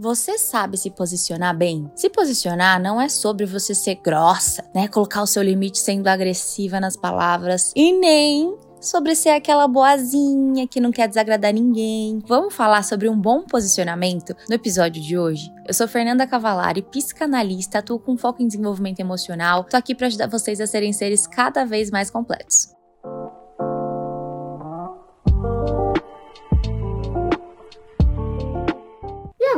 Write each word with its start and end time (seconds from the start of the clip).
Você 0.00 0.38
sabe 0.38 0.78
se 0.78 0.90
posicionar 0.90 1.54
bem? 1.54 1.90
Se 1.94 2.08
posicionar 2.08 2.80
não 2.80 2.98
é 2.98 3.06
sobre 3.06 3.44
você 3.44 3.74
ser 3.74 3.96
grossa, 3.96 4.64
né? 4.74 4.88
Colocar 4.88 5.20
o 5.20 5.26
seu 5.26 5.42
limite 5.42 5.78
sendo 5.78 6.08
agressiva 6.08 6.80
nas 6.80 6.96
palavras 6.96 7.70
e 7.76 7.92
nem 7.92 8.56
sobre 8.80 9.14
ser 9.14 9.28
aquela 9.28 9.68
boazinha 9.68 10.66
que 10.66 10.80
não 10.80 10.90
quer 10.90 11.06
desagradar 11.06 11.52
ninguém. 11.52 12.18
Vamos 12.26 12.54
falar 12.54 12.82
sobre 12.82 13.10
um 13.10 13.20
bom 13.20 13.42
posicionamento 13.42 14.34
no 14.48 14.54
episódio 14.54 15.02
de 15.02 15.18
hoje? 15.18 15.52
Eu 15.68 15.74
sou 15.74 15.86
Fernanda 15.86 16.26
Cavalari, 16.26 16.80
psicanalista, 16.80 17.80
atuo 17.80 17.98
com 17.98 18.16
foco 18.16 18.42
em 18.42 18.46
desenvolvimento 18.46 19.00
emocional. 19.00 19.64
Tô 19.64 19.76
aqui 19.76 19.94
para 19.94 20.06
ajudar 20.06 20.28
vocês 20.28 20.62
a 20.62 20.66
serem 20.66 20.94
seres 20.94 21.26
cada 21.26 21.66
vez 21.66 21.90
mais 21.90 22.10
completos. 22.10 22.79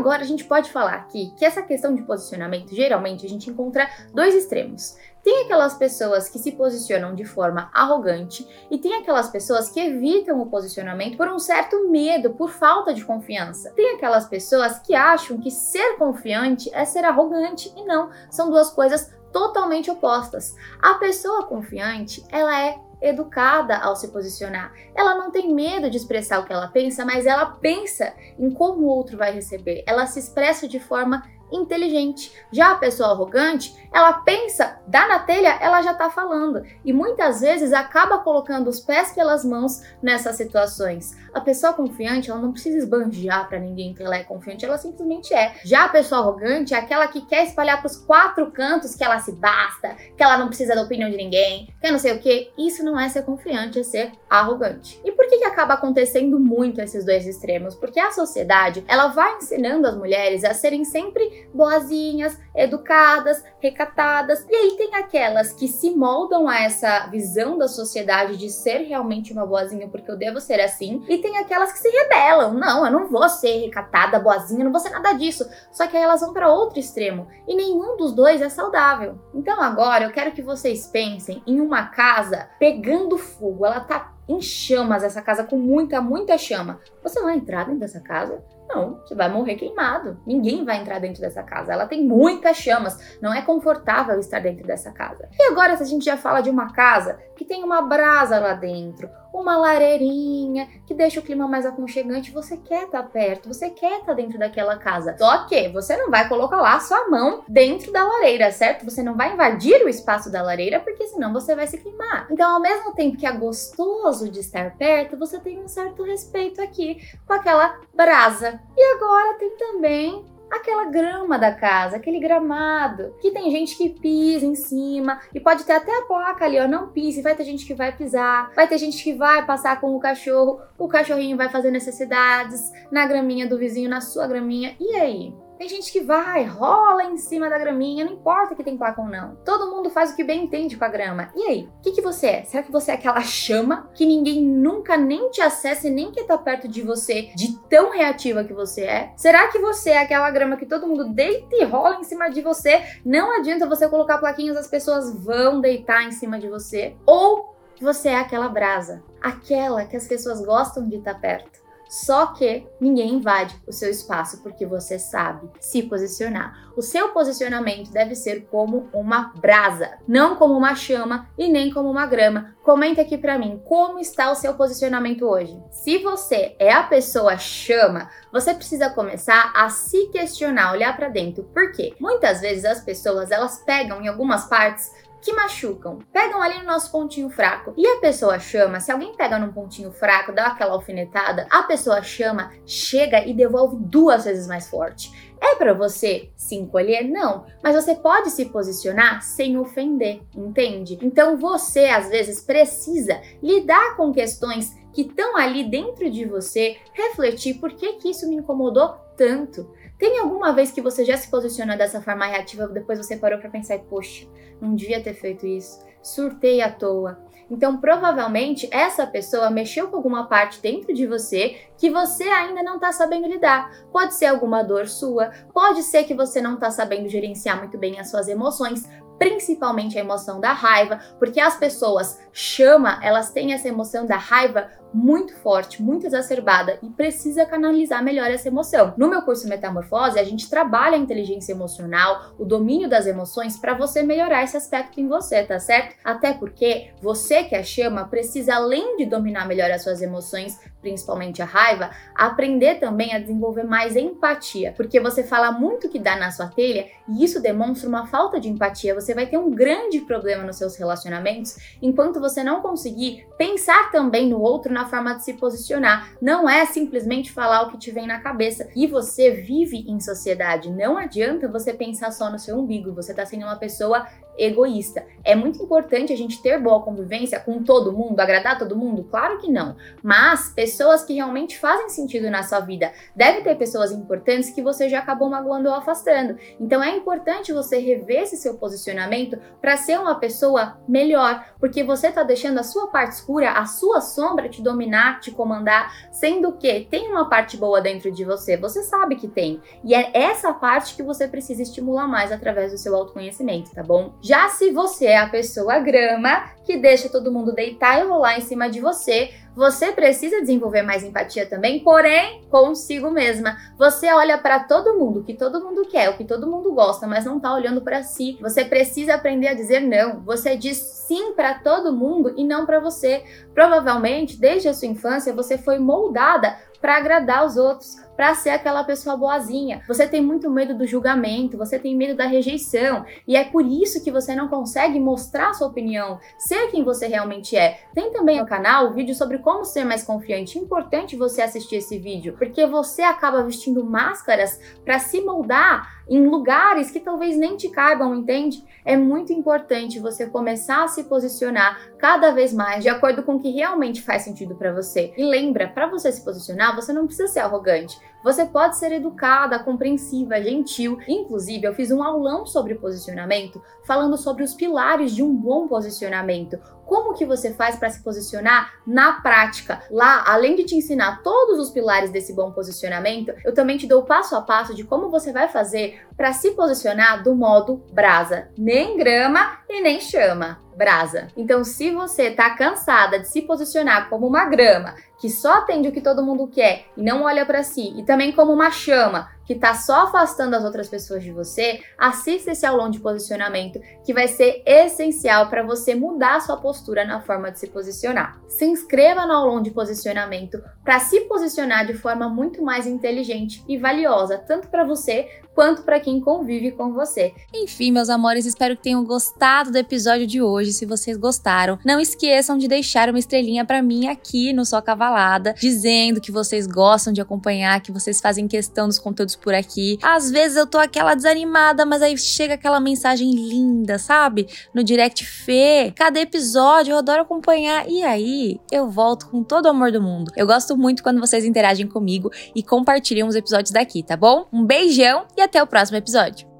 Agora 0.02 0.22
a 0.22 0.26
gente 0.26 0.44
pode 0.44 0.68
falar 0.70 0.94
aqui 0.94 1.32
que 1.36 1.44
essa 1.44 1.62
questão 1.62 1.94
de 1.94 2.02
posicionamento, 2.02 2.74
geralmente 2.74 3.24
a 3.24 3.28
gente 3.28 3.48
encontra 3.48 3.88
dois 4.12 4.34
extremos. 4.34 4.96
Tem 5.22 5.44
aquelas 5.44 5.74
pessoas 5.74 6.28
que 6.28 6.40
se 6.40 6.50
posicionam 6.50 7.14
de 7.14 7.24
forma 7.24 7.70
arrogante 7.72 8.44
e 8.68 8.78
tem 8.78 8.94
aquelas 8.94 9.30
pessoas 9.30 9.70
que 9.70 9.78
evitam 9.78 10.40
o 10.42 10.46
posicionamento 10.46 11.16
por 11.16 11.28
um 11.28 11.38
certo 11.38 11.88
medo, 11.88 12.30
por 12.30 12.50
falta 12.50 12.92
de 12.92 13.04
confiança. 13.04 13.70
Tem 13.76 13.94
aquelas 13.94 14.26
pessoas 14.26 14.80
que 14.80 14.96
acham 14.96 15.38
que 15.38 15.52
ser 15.52 15.96
confiante 15.96 16.68
é 16.74 16.84
ser 16.84 17.04
arrogante 17.04 17.72
e 17.76 17.84
não, 17.84 18.10
são 18.28 18.50
duas 18.50 18.70
coisas 18.70 19.14
totalmente 19.32 19.88
opostas. 19.88 20.56
A 20.80 20.94
pessoa 20.94 21.46
confiante, 21.46 22.24
ela 22.28 22.60
é 22.60 22.76
educada 23.02 23.76
ao 23.76 23.96
se 23.96 24.08
posicionar. 24.08 24.72
Ela 24.94 25.14
não 25.16 25.30
tem 25.30 25.52
medo 25.52 25.90
de 25.90 25.96
expressar 25.96 26.38
o 26.38 26.44
que 26.44 26.52
ela 26.52 26.68
pensa, 26.68 27.04
mas 27.04 27.26
ela 27.26 27.46
pensa 27.46 28.14
em 28.38 28.50
como 28.50 28.82
o 28.82 28.88
outro 28.88 29.18
vai 29.18 29.32
receber. 29.32 29.82
Ela 29.86 30.06
se 30.06 30.20
expressa 30.20 30.68
de 30.68 30.78
forma 30.78 31.22
inteligente. 31.52 32.32
Já 32.50 32.72
a 32.72 32.76
pessoa 32.76 33.10
arrogante, 33.10 33.74
ela 33.92 34.12
pensa, 34.14 34.80
dá 34.86 35.06
na 35.06 35.18
telha, 35.18 35.58
ela 35.60 35.82
já 35.82 35.94
tá 35.94 36.10
falando. 36.10 36.64
E 36.84 36.92
muitas 36.92 37.40
vezes 37.40 37.72
acaba 37.72 38.18
colocando 38.18 38.68
os 38.68 38.80
pés 38.80 39.12
pelas 39.12 39.44
mãos 39.44 39.82
nessas 40.02 40.36
situações. 40.36 41.16
A 41.34 41.40
pessoa 41.40 41.72
confiante, 41.72 42.30
ela 42.30 42.40
não 42.40 42.52
precisa 42.52 42.78
esbanjar 42.78 43.48
para 43.48 43.58
ninguém 43.58 43.94
que 43.94 44.02
ela 44.02 44.16
é 44.16 44.24
confiante, 44.24 44.64
ela 44.64 44.78
simplesmente 44.78 45.32
é. 45.32 45.54
Já 45.64 45.84
a 45.84 45.88
pessoa 45.88 46.20
arrogante 46.20 46.74
é 46.74 46.78
aquela 46.78 47.06
que 47.08 47.22
quer 47.22 47.44
espalhar 47.44 47.80
pros 47.80 47.96
quatro 47.96 48.50
cantos 48.50 48.94
que 48.94 49.04
ela 49.04 49.18
se 49.18 49.32
basta, 49.32 49.96
que 50.16 50.22
ela 50.22 50.36
não 50.36 50.48
precisa 50.48 50.74
da 50.74 50.82
opinião 50.82 51.10
de 51.10 51.16
ninguém, 51.16 51.72
que 51.80 51.90
não 51.90 51.98
sei 51.98 52.12
o 52.12 52.18
que. 52.18 52.50
Isso 52.58 52.84
não 52.84 52.98
é 52.98 53.08
ser 53.08 53.22
confiante, 53.22 53.80
é 53.80 53.82
ser 53.82 54.12
arrogante. 54.28 55.00
E 55.04 55.12
por 55.12 55.26
que 55.26 55.38
que 55.38 55.44
acaba 55.44 55.74
acontecendo 55.74 56.38
muito 56.38 56.80
esses 56.80 57.04
dois 57.04 57.26
extremos? 57.26 57.74
Porque 57.74 57.98
a 57.98 58.12
sociedade, 58.12 58.84
ela 58.86 59.08
vai 59.08 59.36
ensinando 59.36 59.86
as 59.86 59.96
mulheres 59.96 60.44
a 60.44 60.54
serem 60.54 60.84
sempre 60.84 61.41
boazinhas, 61.52 62.38
educadas, 62.54 63.44
recatadas. 63.60 64.44
E 64.48 64.54
aí 64.54 64.76
tem 64.76 64.94
aquelas 64.94 65.52
que 65.52 65.68
se 65.68 65.90
moldam 65.90 66.48
a 66.48 66.60
essa 66.60 67.06
visão 67.06 67.56
da 67.56 67.68
sociedade 67.68 68.36
de 68.36 68.50
ser 68.50 68.78
realmente 68.82 69.32
uma 69.32 69.46
boazinha 69.46 69.88
porque 69.88 70.10
eu 70.10 70.16
devo 70.16 70.40
ser 70.40 70.60
assim. 70.60 71.04
E 71.08 71.18
tem 71.18 71.38
aquelas 71.38 71.72
que 71.72 71.78
se 71.78 71.88
rebelam. 71.88 72.54
Não, 72.54 72.84
eu 72.84 72.92
não 72.92 73.08
vou 73.08 73.28
ser 73.28 73.64
recatada, 73.64 74.18
boazinha, 74.18 74.64
não 74.64 74.72
vou 74.72 74.80
ser 74.80 74.90
nada 74.90 75.12
disso. 75.12 75.48
Só 75.70 75.86
que 75.86 75.96
aí 75.96 76.02
elas 76.02 76.20
vão 76.20 76.32
para 76.32 76.52
outro 76.52 76.78
extremo. 76.78 77.28
E 77.46 77.54
nenhum 77.54 77.96
dos 77.96 78.12
dois 78.12 78.42
é 78.42 78.48
saudável. 78.48 79.18
Então 79.34 79.60
agora 79.60 80.04
eu 80.04 80.10
quero 80.10 80.32
que 80.32 80.42
vocês 80.42 80.86
pensem 80.86 81.42
em 81.46 81.60
uma 81.60 81.86
casa 81.86 82.48
pegando 82.58 83.18
fogo. 83.18 83.66
Ela 83.66 83.80
tá 83.80 84.12
em 84.28 84.40
chamas, 84.40 85.02
essa 85.02 85.20
casa 85.20 85.44
com 85.44 85.56
muita, 85.56 86.00
muita 86.00 86.38
chama. 86.38 86.80
Você 87.02 87.20
vai 87.20 87.36
entrar 87.36 87.64
dentro 87.64 87.80
dessa 87.80 88.00
casa? 88.00 88.42
Não, 88.74 89.00
você 89.04 89.14
vai 89.14 89.28
morrer 89.28 89.56
queimado. 89.56 90.18
Ninguém 90.26 90.64
vai 90.64 90.78
entrar 90.78 90.98
dentro 90.98 91.20
dessa 91.20 91.42
casa. 91.42 91.72
Ela 91.72 91.86
tem 91.86 92.02
muitas 92.04 92.56
chamas. 92.56 93.18
Não 93.20 93.32
é 93.32 93.42
confortável 93.42 94.18
estar 94.18 94.40
dentro 94.40 94.66
dessa 94.66 94.90
casa. 94.90 95.28
E 95.38 95.50
agora, 95.50 95.76
se 95.76 95.82
a 95.82 95.86
gente 95.86 96.04
já 96.04 96.16
fala 96.16 96.40
de 96.40 96.48
uma 96.48 96.72
casa 96.72 97.18
que 97.36 97.44
tem 97.44 97.62
uma 97.62 97.82
brasa 97.82 98.38
lá 98.38 98.54
dentro, 98.54 99.10
uma 99.32 99.56
lareirinha 99.56 100.68
que 100.86 100.94
deixa 100.94 101.20
o 101.20 101.22
clima 101.22 101.48
mais 101.48 101.64
aconchegante, 101.64 102.30
você 102.30 102.56
quer 102.56 102.84
estar 102.84 103.02
tá 103.02 103.08
perto, 103.08 103.48
você 103.48 103.70
quer 103.70 104.00
estar 104.00 104.06
tá 104.06 104.12
dentro 104.14 104.38
daquela 104.38 104.76
casa. 104.76 105.16
Só 105.18 105.46
que 105.46 105.68
você 105.70 105.96
não 105.96 106.10
vai 106.10 106.28
colocar 106.28 106.60
lá 106.60 106.76
a 106.76 106.80
sua 106.80 107.08
mão 107.08 107.44
dentro 107.48 107.92
da 107.92 108.04
lareira, 108.04 108.50
certo? 108.50 108.84
Você 108.84 109.02
não 109.02 109.16
vai 109.16 109.32
invadir 109.32 109.82
o 109.84 109.88
espaço 109.88 110.30
da 110.30 110.42
lareira, 110.42 110.80
porque 110.80 111.06
senão 111.08 111.32
você 111.32 111.54
vai 111.54 111.66
se 111.66 111.78
queimar. 111.78 112.26
Então, 112.30 112.54
ao 112.54 112.60
mesmo 112.60 112.92
tempo 112.94 113.16
que 113.16 113.26
é 113.26 113.32
gostoso 113.32 114.28
de 114.28 114.40
estar 114.40 114.76
perto, 114.76 115.16
você 115.16 115.38
tem 115.38 115.58
um 115.58 115.68
certo 115.68 116.02
respeito 116.02 116.60
aqui 116.60 117.00
com 117.26 117.32
aquela 117.32 117.80
brasa. 117.94 118.60
E 118.76 118.94
agora 118.94 119.38
tem 119.38 119.56
também 119.56 120.31
aquela 120.52 120.84
grama 120.84 121.38
da 121.38 121.50
casa, 121.50 121.96
aquele 121.96 122.20
gramado, 122.20 123.14
que 123.20 123.30
tem 123.30 123.50
gente 123.50 123.76
que 123.76 123.88
pisa 123.88 124.44
em 124.44 124.54
cima 124.54 125.18
e 125.34 125.40
pode 125.40 125.64
ter 125.64 125.72
até 125.72 125.98
a 125.98 126.02
placa 126.02 126.44
ali, 126.44 126.60
ó, 126.60 126.68
não 126.68 126.88
pise, 126.88 127.22
vai 127.22 127.34
ter 127.34 127.44
gente 127.44 127.64
que 127.64 127.74
vai 127.74 127.96
pisar, 127.96 128.52
vai 128.54 128.68
ter 128.68 128.76
gente 128.76 129.02
que 129.02 129.14
vai 129.14 129.46
passar 129.46 129.80
com 129.80 129.96
o 129.96 130.00
cachorro, 130.00 130.60
o 130.78 130.88
cachorrinho 130.88 131.36
vai 131.36 131.48
fazer 131.48 131.70
necessidades 131.70 132.70
na 132.90 133.06
graminha 133.06 133.46
do 133.46 133.56
vizinho, 133.56 133.88
na 133.88 134.02
sua 134.02 134.26
graminha, 134.26 134.76
e 134.78 134.94
aí? 134.96 135.34
Tem 135.58 135.68
gente 135.68 135.92
que 135.92 136.00
vai, 136.00 136.44
rola 136.44 137.04
em 137.04 137.16
cima 137.16 137.48
da 137.48 137.58
graminha, 137.58 138.04
não 138.04 138.12
importa 138.12 138.54
que 138.54 138.64
tem 138.64 138.76
placa 138.76 139.00
ou 139.00 139.08
não. 139.08 139.36
Todo 139.44 139.70
mundo 139.70 139.90
faz 139.90 140.10
o 140.10 140.16
que 140.16 140.24
bem 140.24 140.44
entende 140.44 140.76
com 140.76 140.84
a 140.84 140.88
grama. 140.88 141.30
E 141.36 141.42
aí, 141.42 141.68
o 141.78 141.82
que, 141.82 141.92
que 141.92 142.02
você 142.02 142.26
é? 142.26 142.44
Será 142.44 142.62
que 142.62 142.72
você 142.72 142.90
é 142.90 142.94
aquela 142.94 143.20
chama 143.22 143.88
que 143.94 144.04
ninguém 144.04 144.42
nunca 144.42 144.96
nem 144.96 145.30
te 145.30 145.40
acessa 145.40 145.86
e 145.86 145.90
nem 145.90 146.10
quer 146.10 146.22
estar 146.22 146.38
perto 146.38 146.66
de 146.66 146.82
você, 146.82 147.30
de 147.34 147.58
tão 147.68 147.90
reativa 147.90 148.44
que 148.44 148.52
você 148.52 148.82
é? 148.82 149.12
Será 149.16 149.48
que 149.48 149.58
você 149.58 149.90
é 149.90 149.98
aquela 149.98 150.30
grama 150.30 150.56
que 150.56 150.66
todo 150.66 150.86
mundo 150.86 151.12
deita 151.12 151.54
e 151.54 151.64
rola 151.64 151.96
em 151.96 152.04
cima 152.04 152.28
de 152.28 152.40
você? 152.40 152.82
Não 153.04 153.36
adianta 153.36 153.68
você 153.68 153.88
colocar 153.88 154.18
plaquinhas, 154.18 154.56
as 154.56 154.68
pessoas 154.68 155.14
vão 155.24 155.60
deitar 155.60 156.04
em 156.04 156.12
cima 156.12 156.38
de 156.38 156.48
você. 156.48 156.96
Ou 157.06 157.52
você 157.80 158.10
é 158.10 158.16
aquela 158.16 158.48
brasa, 158.48 159.02
aquela 159.20 159.84
que 159.84 159.96
as 159.96 160.06
pessoas 160.06 160.40
gostam 160.44 160.88
de 160.88 160.96
estar 160.96 161.20
perto 161.20 161.61
só 161.92 162.28
que 162.28 162.66
ninguém 162.80 163.16
invade 163.16 163.54
o 163.66 163.70
seu 163.70 163.90
espaço 163.90 164.42
porque 164.42 164.64
você 164.64 164.98
sabe 164.98 165.50
se 165.60 165.82
posicionar. 165.82 166.72
O 166.74 166.80
seu 166.80 167.10
posicionamento 167.10 167.92
deve 167.92 168.14
ser 168.14 168.46
como 168.50 168.88
uma 168.94 169.30
brasa, 169.36 169.98
não 170.08 170.36
como 170.36 170.56
uma 170.56 170.74
chama 170.74 171.28
e 171.36 171.50
nem 171.50 171.70
como 171.70 171.90
uma 171.90 172.06
grama. 172.06 172.56
Comenta 172.62 173.02
aqui 173.02 173.18
para 173.18 173.38
mim 173.38 173.60
como 173.66 173.98
está 173.98 174.32
o 174.32 174.34
seu 174.34 174.54
posicionamento 174.54 175.26
hoje. 175.26 175.54
Se 175.70 175.98
você 175.98 176.56
é 176.58 176.72
a 176.72 176.82
pessoa 176.82 177.36
chama, 177.36 178.08
você 178.32 178.54
precisa 178.54 178.88
começar 178.88 179.52
a 179.54 179.68
se 179.68 180.06
questionar, 180.06 180.72
olhar 180.72 180.96
para 180.96 181.10
dentro. 181.10 181.44
Por 181.52 181.72
quê? 181.72 181.94
Muitas 182.00 182.40
vezes 182.40 182.64
as 182.64 182.80
pessoas 182.80 183.30
elas 183.30 183.58
pegam 183.66 184.00
em 184.00 184.08
algumas 184.08 184.46
partes 184.46 184.90
que 185.22 185.32
machucam, 185.32 186.00
pegam 186.12 186.42
ali 186.42 186.58
no 186.58 186.64
nosso 186.64 186.90
pontinho 186.90 187.30
fraco. 187.30 187.72
E 187.76 187.86
a 187.86 188.00
pessoa 188.00 188.38
chama, 188.40 188.80
se 188.80 188.90
alguém 188.90 189.14
pega 189.14 189.38
num 189.38 189.52
pontinho 189.52 189.92
fraco, 189.92 190.32
dá 190.32 190.48
aquela 190.48 190.72
alfinetada, 190.72 191.46
a 191.48 191.62
pessoa 191.62 192.02
chama, 192.02 192.52
chega 192.66 193.24
e 193.24 193.32
devolve 193.32 193.76
duas 193.78 194.24
vezes 194.24 194.48
mais 194.48 194.68
forte. 194.68 195.32
É 195.40 195.54
para 195.56 195.72
você 195.72 196.30
se 196.36 196.56
encolher? 196.56 197.08
Não, 197.08 197.46
mas 197.62 197.74
você 197.74 197.94
pode 197.94 198.30
se 198.30 198.46
posicionar 198.46 199.22
sem 199.22 199.56
ofender, 199.58 200.22
entende? 200.36 200.98
Então 201.00 201.36
você 201.36 201.86
às 201.86 202.08
vezes 202.08 202.40
precisa 202.40 203.20
lidar 203.42 203.96
com 203.96 204.12
questões 204.12 204.76
que 204.92 205.02
estão 205.02 205.36
ali 205.36 205.64
dentro 205.64 206.10
de 206.10 206.24
você, 206.26 206.76
refletir 206.92 207.54
por 207.54 207.72
que 207.72 207.94
que 207.94 208.10
isso 208.10 208.28
me 208.28 208.36
incomodou 208.36 208.94
tanto. 209.16 209.68
Tem 210.02 210.18
alguma 210.18 210.52
vez 210.52 210.72
que 210.72 210.82
você 210.82 211.04
já 211.04 211.16
se 211.16 211.30
posicionou 211.30 211.78
dessa 211.78 212.02
forma 212.02 212.26
reativa, 212.26 212.66
depois 212.66 212.98
você 212.98 213.16
parou 213.16 213.38
para 213.38 213.48
pensar, 213.48 213.78
poxa, 213.78 214.26
não 214.60 214.74
devia 214.74 215.00
ter 215.00 215.14
feito 215.14 215.46
isso, 215.46 215.78
surtei 216.02 216.60
à 216.60 216.68
toa. 216.68 217.24
Então, 217.48 217.76
provavelmente, 217.76 218.68
essa 218.72 219.06
pessoa 219.06 219.48
mexeu 219.48 219.86
com 219.86 219.94
alguma 219.94 220.26
parte 220.26 220.60
dentro 220.60 220.92
de 220.92 221.06
você 221.06 221.68
que 221.78 221.88
você 221.88 222.24
ainda 222.24 222.64
não 222.64 222.74
está 222.74 222.90
sabendo 222.90 223.28
lidar. 223.28 223.70
Pode 223.92 224.14
ser 224.14 224.26
alguma 224.26 224.64
dor 224.64 224.88
sua, 224.88 225.30
pode 225.54 225.84
ser 225.84 226.02
que 226.02 226.14
você 226.14 226.42
não 226.42 226.54
está 226.54 226.68
sabendo 226.72 227.08
gerenciar 227.08 227.58
muito 227.58 227.78
bem 227.78 228.00
as 228.00 228.10
suas 228.10 228.26
emoções, 228.26 228.82
principalmente 229.20 229.96
a 229.96 230.00
emoção 230.00 230.40
da 230.40 230.52
raiva, 230.52 230.98
porque 231.16 231.38
as 231.38 231.56
pessoas 231.56 232.18
chama, 232.32 232.98
elas 233.04 233.30
têm 233.30 233.52
essa 233.52 233.68
emoção 233.68 234.04
da 234.04 234.16
raiva 234.16 234.68
muito 234.92 235.34
forte, 235.36 235.82
muito 235.82 236.06
exacerbada 236.06 236.78
e 236.82 236.88
precisa 236.88 237.46
canalizar 237.46 238.02
melhor 238.02 238.30
essa 238.30 238.48
emoção. 238.48 238.94
No 238.96 239.08
meu 239.08 239.22
curso 239.22 239.48
Metamorfose, 239.48 240.18
a 240.18 240.24
gente 240.24 240.48
trabalha 240.48 240.96
a 240.96 241.00
inteligência 241.00 241.52
emocional, 241.52 242.34
o 242.38 242.44
domínio 242.44 242.88
das 242.88 243.06
emoções 243.06 243.56
para 243.56 243.74
você 243.74 244.02
melhorar 244.02 244.42
esse 244.44 244.56
aspecto 244.56 245.00
em 245.00 245.08
você, 245.08 245.42
tá 245.42 245.58
certo? 245.58 245.96
Até 246.04 246.32
porque 246.32 246.90
você 247.00 247.44
que 247.44 247.54
a 247.54 247.62
chama 247.62 248.04
precisa 248.04 248.54
além 248.54 248.96
de 248.96 249.06
dominar 249.06 249.46
melhor 249.46 249.70
as 249.70 249.82
suas 249.82 250.02
emoções, 250.02 250.58
principalmente 250.80 251.40
a 251.40 251.44
raiva, 251.44 251.90
aprender 252.14 252.76
também 252.76 253.14
a 253.14 253.18
desenvolver 253.18 253.64
mais 253.64 253.96
empatia, 253.96 254.72
porque 254.76 255.00
você 255.00 255.22
fala 255.22 255.52
muito 255.52 255.88
que 255.88 255.98
dá 255.98 256.16
na 256.16 256.30
sua 256.30 256.48
telha 256.48 256.86
e 257.08 257.24
isso 257.24 257.40
demonstra 257.40 257.88
uma 257.88 258.06
falta 258.06 258.40
de 258.40 258.48
empatia. 258.48 258.94
Você 258.94 259.14
vai 259.14 259.26
ter 259.26 259.38
um 259.38 259.50
grande 259.50 260.00
problema 260.00 260.44
nos 260.44 260.56
seus 260.56 260.76
relacionamentos 260.76 261.56
enquanto 261.80 262.20
você 262.20 262.42
não 262.42 262.60
conseguir 262.60 263.26
pensar 263.38 263.90
também 263.90 264.28
no 264.28 264.40
outro 264.40 264.72
na 264.72 264.81
na 264.82 264.88
forma 264.88 265.14
de 265.14 265.24
se 265.24 265.34
posicionar. 265.34 266.12
Não 266.20 266.48
é 266.48 266.66
simplesmente 266.66 267.32
falar 267.32 267.62
o 267.62 267.70
que 267.70 267.78
te 267.78 267.90
vem 267.90 268.06
na 268.06 268.20
cabeça. 268.20 268.68
E 268.74 268.86
você 268.86 269.30
vive 269.30 269.84
em 269.88 270.00
sociedade. 270.00 270.70
Não 270.70 270.98
adianta 270.98 271.48
você 271.48 271.72
pensar 271.72 272.10
só 272.10 272.30
no 272.30 272.38
seu 272.38 272.58
umbigo. 272.58 272.92
Você 272.92 273.14
tá 273.14 273.24
sendo 273.24 273.44
uma 273.44 273.56
pessoa 273.56 274.06
egoísta. 274.36 275.04
É 275.24 275.34
muito 275.34 275.62
importante 275.62 276.12
a 276.12 276.16
gente 276.16 276.42
ter 276.42 276.58
boa 276.60 276.82
convivência 276.82 277.38
com 277.38 277.62
todo 277.62 277.92
mundo, 277.92 278.18
agradar 278.18 278.58
todo 278.58 278.76
mundo? 278.76 279.04
Claro 279.04 279.38
que 279.38 279.50
não. 279.50 279.76
Mas 280.02 280.52
pessoas 280.54 281.04
que 281.04 281.14
realmente 281.14 281.58
fazem 281.58 281.88
sentido 281.88 282.30
na 282.30 282.42
sua 282.42 282.60
vida. 282.60 282.92
Deve 283.14 283.42
ter 283.42 283.56
pessoas 283.56 283.92
importantes 283.92 284.50
que 284.50 284.62
você 284.62 284.88
já 284.88 284.98
acabou 284.98 285.28
magoando 285.28 285.68
ou 285.68 285.74
afastando. 285.74 286.36
Então 286.58 286.82
é 286.82 286.96
importante 286.96 287.52
você 287.52 287.78
rever 287.78 288.22
esse 288.22 288.36
seu 288.36 288.54
posicionamento 288.54 289.38
para 289.60 289.76
ser 289.76 289.98
uma 289.98 290.16
pessoa 290.16 290.78
melhor, 290.88 291.44
porque 291.60 291.84
você 291.84 292.10
tá 292.10 292.22
deixando 292.22 292.58
a 292.58 292.64
sua 292.64 292.88
parte 292.88 293.12
escura, 293.12 293.52
a 293.52 293.66
sua 293.66 294.00
sombra 294.00 294.48
te 294.48 294.62
dominar, 294.62 295.20
te 295.20 295.30
comandar, 295.30 295.92
sendo 296.10 296.52
que 296.52 296.86
tem 296.90 297.08
uma 297.10 297.28
parte 297.28 297.56
boa 297.56 297.80
dentro 297.80 298.10
de 298.10 298.24
você, 298.24 298.56
você 298.56 298.82
sabe 298.82 299.16
que 299.16 299.28
tem. 299.28 299.60
E 299.84 299.94
é 299.94 300.10
essa 300.14 300.52
parte 300.52 300.96
que 300.96 301.02
você 301.02 301.28
precisa 301.28 301.62
estimular 301.62 302.08
mais 302.08 302.32
através 302.32 302.72
do 302.72 302.78
seu 302.78 302.94
autoconhecimento, 302.96 303.72
tá 303.72 303.82
bom? 303.82 304.14
Já 304.22 304.48
se 304.48 304.70
você 304.70 305.06
é 305.06 305.18
a 305.18 305.28
pessoa 305.28 305.80
grama 305.80 306.44
que 306.64 306.76
deixa 306.76 307.08
todo 307.08 307.32
mundo 307.32 307.52
deitar 307.52 307.98
e 307.98 308.06
rolar 308.06 308.38
em 308.38 308.40
cima 308.40 308.70
de 308.70 308.80
você, 308.80 309.32
você 309.54 309.90
precisa 309.90 310.40
desenvolver 310.40 310.82
mais 310.82 311.02
empatia 311.02 311.44
também, 311.44 311.80
porém 311.80 312.44
consigo 312.48 313.10
mesma. 313.10 313.56
Você 313.76 314.12
olha 314.12 314.38
para 314.38 314.60
todo 314.60 314.96
mundo, 314.96 315.20
o 315.20 315.24
que 315.24 315.34
todo 315.34 315.60
mundo 315.60 315.84
quer, 315.90 316.08
o 316.08 316.16
que 316.16 316.24
todo 316.24 316.46
mundo 316.46 316.72
gosta, 316.72 317.04
mas 317.04 317.24
não 317.24 317.40
tá 317.40 317.52
olhando 317.52 317.82
para 317.82 318.04
si. 318.04 318.38
Você 318.40 318.64
precisa 318.64 319.14
aprender 319.14 319.48
a 319.48 319.54
dizer 319.54 319.80
não. 319.80 320.20
Você 320.20 320.56
diz 320.56 320.76
sim 320.76 321.32
para 321.34 321.54
todo 321.54 321.92
mundo 321.92 322.32
e 322.36 322.44
não 322.44 322.64
para 322.64 322.78
você. 322.78 323.24
Provavelmente, 323.52 324.38
desde 324.38 324.68
a 324.68 324.74
sua 324.74 324.86
infância, 324.86 325.34
você 325.34 325.58
foi 325.58 325.80
moldada 325.80 326.56
para 326.82 326.96
agradar 326.96 327.46
os 327.46 327.56
outros, 327.56 327.96
para 328.16 328.34
ser 328.34 328.50
aquela 328.50 328.84
pessoa 328.84 329.16
boazinha. 329.16 329.82
Você 329.86 330.06
tem 330.06 330.20
muito 330.20 330.50
medo 330.50 330.76
do 330.76 330.86
julgamento, 330.86 331.56
você 331.56 331.78
tem 331.78 331.96
medo 331.96 332.16
da 332.16 332.26
rejeição, 332.26 333.06
e 333.26 333.36
é 333.36 333.44
por 333.44 333.64
isso 333.64 334.02
que 334.02 334.10
você 334.10 334.34
não 334.34 334.48
consegue 334.48 334.98
mostrar 335.00 335.54
sua 335.54 335.68
opinião, 335.68 336.18
ser 336.36 336.70
quem 336.70 336.84
você 336.84 337.06
realmente 337.06 337.56
é. 337.56 337.80
Tem 337.94 338.12
também 338.12 338.40
no 338.40 338.46
canal 338.46 338.88
o 338.88 338.92
vídeo 338.92 339.14
sobre 339.14 339.38
como 339.38 339.64
ser 339.64 339.84
mais 339.84 340.02
confiante. 340.02 340.58
Importante 340.58 341.16
você 341.16 341.40
assistir 341.40 341.76
esse 341.76 341.98
vídeo, 341.98 342.34
porque 342.36 342.66
você 342.66 343.02
acaba 343.02 343.44
vestindo 343.44 343.84
máscaras 343.84 344.60
para 344.84 344.98
se 344.98 345.20
moldar 345.20 346.01
em 346.08 346.26
lugares 346.26 346.90
que 346.90 347.00
talvez 347.00 347.36
nem 347.36 347.56
te 347.56 347.68
caibam, 347.68 348.14
entende? 348.14 348.64
É 348.84 348.96
muito 348.96 349.32
importante 349.32 350.00
você 350.00 350.26
começar 350.26 350.84
a 350.84 350.88
se 350.88 351.04
posicionar 351.04 351.78
cada 351.98 352.32
vez 352.32 352.52
mais 352.52 352.82
de 352.82 352.88
acordo 352.88 353.22
com 353.22 353.36
o 353.36 353.40
que 353.40 353.50
realmente 353.50 354.02
faz 354.02 354.22
sentido 354.22 354.54
para 354.54 354.72
você. 354.72 355.12
E 355.16 355.24
lembra, 355.24 355.68
para 355.68 355.86
você 355.86 356.10
se 356.10 356.24
posicionar, 356.24 356.74
você 356.74 356.92
não 356.92 357.06
precisa 357.06 357.28
ser 357.28 357.40
arrogante. 357.40 357.98
Você 358.22 358.46
pode 358.46 358.76
ser 358.76 358.92
educada, 358.92 359.58
compreensiva, 359.58 360.40
gentil. 360.40 360.98
Inclusive, 361.08 361.66
eu 361.66 361.74
fiz 361.74 361.90
um 361.90 362.02
aulão 362.02 362.46
sobre 362.46 362.76
posicionamento, 362.76 363.62
falando 363.84 364.16
sobre 364.16 364.44
os 364.44 364.54
pilares 364.54 365.12
de 365.12 365.22
um 365.22 365.34
bom 365.34 365.66
posicionamento. 365.66 366.58
Como 366.86 367.14
que 367.14 367.26
você 367.26 367.52
faz 367.52 367.76
para 367.76 367.90
se 367.90 368.02
posicionar 368.02 368.74
na 368.86 369.20
prática? 369.20 369.82
Lá, 369.90 370.24
além 370.26 370.54
de 370.54 370.64
te 370.64 370.76
ensinar 370.76 371.22
todos 371.22 371.58
os 371.58 371.70
pilares 371.70 372.10
desse 372.10 372.34
bom 372.34 372.52
posicionamento, 372.52 373.32
eu 373.44 373.54
também 373.54 373.76
te 373.76 373.86
dou 373.86 374.04
passo 374.04 374.36
a 374.36 374.42
passo 374.42 374.74
de 374.74 374.84
como 374.84 375.10
você 375.10 375.32
vai 375.32 375.48
fazer 375.48 376.00
para 376.16 376.32
se 376.32 376.52
posicionar 376.52 377.22
do 377.22 377.34
modo 377.34 377.82
brasa, 377.92 378.48
nem 378.56 378.96
grama 378.96 379.58
e 379.68 379.80
nem 379.80 380.00
chama 380.00 380.62
brasa. 380.76 381.28
Então, 381.36 381.64
se 381.64 381.90
você 381.90 382.30
tá 382.30 382.50
cansada 382.50 383.18
de 383.18 383.28
se 383.28 383.42
posicionar 383.42 384.08
como 384.08 384.26
uma 384.26 384.44
grama 384.44 384.94
que 385.18 385.30
só 385.30 385.58
atende 385.58 385.88
o 385.88 385.92
que 385.92 386.00
todo 386.00 386.24
mundo 386.24 386.48
quer 386.48 386.86
e 386.96 387.02
não 387.02 387.22
olha 387.22 387.46
para 387.46 387.62
si, 387.62 387.94
e 387.96 388.02
também 388.02 388.32
como 388.32 388.52
uma 388.52 388.70
chama 388.70 389.30
que 389.46 389.54
tá 389.54 389.74
só 389.74 390.06
afastando 390.06 390.56
as 390.56 390.64
outras 390.64 390.88
pessoas 390.88 391.22
de 391.22 391.32
você, 391.32 391.80
assista 391.98 392.52
esse 392.52 392.64
aulão 392.66 392.90
de 392.90 393.00
posicionamento 393.00 393.80
que 394.04 394.14
vai 394.14 394.28
ser 394.28 394.62
essencial 394.66 395.48
para 395.48 395.62
você 395.62 395.94
mudar 395.94 396.36
a 396.36 396.40
sua 396.40 396.56
postura 396.56 397.04
na 397.04 397.20
forma 397.20 397.50
de 397.50 397.58
se 397.58 397.66
posicionar. 397.68 398.40
Se 398.48 398.64
inscreva 398.64 399.26
no 399.26 399.32
aulão 399.32 399.62
de 399.62 399.70
posicionamento 399.70 400.62
para 400.84 401.00
se 401.00 401.20
posicionar 401.22 401.86
de 401.86 401.94
forma 401.94 402.28
muito 402.28 402.62
mais 402.62 402.86
inteligente 402.86 403.64
e 403.68 403.76
valiosa, 403.76 404.38
tanto 404.38 404.68
para 404.68 404.84
você 404.84 405.28
quanto 405.54 405.82
para 405.82 406.00
quem 406.00 406.20
convive 406.20 406.72
com 406.72 406.92
você. 406.92 407.32
Enfim, 407.54 407.92
meus 407.92 408.08
amores, 408.08 408.46
espero 408.46 408.76
que 408.76 408.82
tenham 408.82 409.04
gostado 409.04 409.70
do 409.70 409.78
episódio 409.78 410.26
de 410.26 410.40
hoje. 410.40 410.72
Se 410.72 410.86
vocês 410.86 411.16
gostaram, 411.16 411.78
não 411.84 412.00
esqueçam 412.00 412.56
de 412.56 412.68
deixar 412.68 413.08
uma 413.08 413.18
estrelinha 413.18 413.64
para 413.64 413.82
mim 413.82 414.08
aqui 414.08 414.52
no 414.52 414.64
Só 414.64 414.80
Cavalada, 414.80 415.54
dizendo 415.58 416.20
que 416.20 416.32
vocês 416.32 416.66
gostam 416.66 417.12
de 417.12 417.20
acompanhar, 417.20 417.80
que 417.82 417.92
vocês 417.92 418.20
fazem 418.20 418.48
questão 418.48 418.88
dos 418.88 418.98
conteúdos 418.98 419.31
por 419.38 419.54
aqui. 419.54 419.98
Às 420.02 420.30
vezes 420.30 420.56
eu 420.56 420.66
tô 420.66 420.78
aquela 420.78 421.14
desanimada, 421.14 421.84
mas 421.84 422.02
aí 422.02 422.16
chega 422.16 422.54
aquela 422.54 422.80
mensagem 422.80 423.30
linda, 423.30 423.98
sabe? 423.98 424.46
No 424.74 424.82
direct 424.82 425.24
Fê, 425.24 425.92
cada 425.94 426.20
episódio 426.20 426.92
eu 426.92 426.98
adoro 426.98 427.22
acompanhar 427.22 427.88
e 427.88 428.02
aí 428.02 428.60
eu 428.70 428.88
volto 428.88 429.28
com 429.28 429.42
todo 429.42 429.66
o 429.66 429.70
amor 429.70 429.90
do 429.90 430.02
mundo. 430.02 430.32
Eu 430.36 430.46
gosto 430.46 430.76
muito 430.76 431.02
quando 431.02 431.20
vocês 431.20 431.44
interagem 431.44 431.86
comigo 431.86 432.30
e 432.54 432.62
compartilham 432.62 433.28
os 433.28 433.34
episódios 433.34 433.70
daqui, 433.70 434.02
tá 434.02 434.16
bom? 434.16 434.46
Um 434.52 434.64
beijão 434.64 435.26
e 435.36 435.40
até 435.40 435.62
o 435.62 435.66
próximo 435.66 435.98
episódio. 435.98 436.51